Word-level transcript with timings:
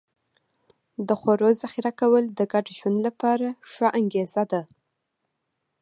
د 1.07 1.09
خوړو 1.19 1.49
ذخیره 1.61 1.91
کول 1.99 2.23
د 2.29 2.39
ګډ 2.51 2.65
ژوند 2.77 2.99
لپاره 3.07 3.47
ښه 3.71 3.87
انګېزه 3.99 4.43
ده. 4.51 4.61